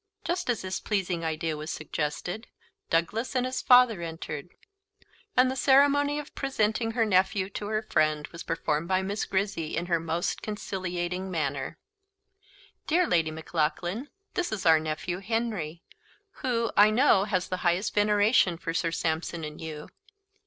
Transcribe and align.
Just 0.23 0.49
as 0.49 0.63
this 0.63 0.79
pleasing 0.79 1.23
idea 1.23 1.55
was 1.55 1.69
suggested, 1.69 2.47
Douglas 2.89 3.35
and 3.35 3.45
his 3.45 3.61
father 3.61 4.01
entered, 4.01 4.49
and 5.37 5.51
the 5.51 5.55
ceremony 5.55 6.17
of 6.17 6.33
presenting 6.33 6.93
her 6.93 7.05
nephew 7.05 7.51
to 7.51 7.67
her 7.67 7.83
friend 7.83 8.25
was 8.29 8.41
performed 8.41 8.87
by 8.87 9.03
Miss 9.03 9.25
Grizzy 9.25 9.77
in 9.77 9.85
her 9.85 9.99
most 9.99 10.41
conciliating 10.41 11.29
manner. 11.29 11.77
"Dear 12.87 13.05
Lady 13.05 13.29
Maclaughlan, 13.29 14.09
this 14.33 14.51
is 14.51 14.65
our 14.65 14.79
nephew 14.79 15.19
Henry, 15.19 15.83
who, 16.41 16.71
I 16.75 16.89
know, 16.89 17.25
has 17.25 17.47
the 17.49 17.57
highest 17.57 17.93
veneration 17.93 18.57
for 18.57 18.73
Sir 18.73 18.89
Sampson 18.89 19.43
and 19.43 19.61
you. 19.61 19.87